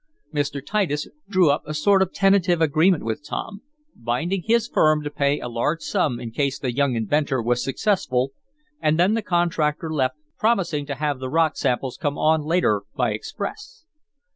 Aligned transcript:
Mr. 0.33 0.65
Titus 0.65 1.07
drew 1.29 1.51
up 1.51 1.61
a 1.67 1.75
sort 1.75 2.01
of 2.01 2.11
tentative 2.11 2.59
agreement 2.59 3.03
with 3.03 3.23
Tom, 3.23 3.61
binding 3.95 4.41
his 4.43 4.67
firm 4.67 5.03
to 5.03 5.11
pay 5.11 5.39
a 5.39 5.47
large 5.47 5.81
sum 5.83 6.19
in 6.19 6.31
case 6.31 6.57
the 6.57 6.73
young 6.73 6.95
inventor 6.95 7.39
was 7.39 7.63
successful, 7.63 8.31
and 8.79 8.97
then 8.97 9.13
the 9.13 9.21
contractor 9.21 9.93
left, 9.93 10.15
promising 10.39 10.87
to 10.87 10.95
have 10.95 11.19
the 11.19 11.29
rock 11.29 11.55
samples 11.55 11.97
come 12.01 12.17
on 12.17 12.41
later 12.41 12.81
by 12.95 13.11
express. 13.11 13.85